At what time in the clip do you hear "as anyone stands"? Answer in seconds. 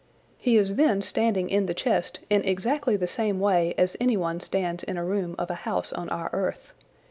3.77-4.81